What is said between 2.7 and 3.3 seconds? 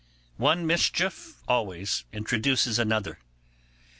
another.